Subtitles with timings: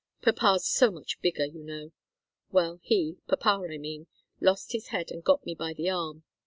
[0.23, 1.91] Papa's so much bigger, you know.
[2.51, 4.07] Well, he papa, I mean
[4.39, 6.23] lost his head and got me by the arm.